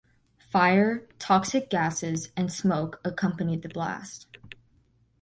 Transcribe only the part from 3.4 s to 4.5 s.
the blast.